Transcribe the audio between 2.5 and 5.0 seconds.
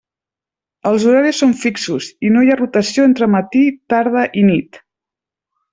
ha rotació entre matí, tarda i nit.